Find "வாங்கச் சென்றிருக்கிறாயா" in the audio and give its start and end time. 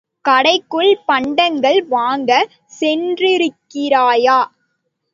1.87-4.39